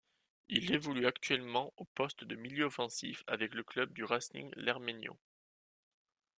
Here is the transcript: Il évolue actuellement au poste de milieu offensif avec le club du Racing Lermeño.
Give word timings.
Il 0.49 0.73
évolue 0.73 1.05
actuellement 1.05 1.75
au 1.77 1.85
poste 1.85 2.23
de 2.23 2.35
milieu 2.35 2.63
offensif 2.65 3.23
avec 3.27 3.53
le 3.53 3.61
club 3.63 3.93
du 3.93 4.03
Racing 4.03 4.49
Lermeño. 4.55 5.15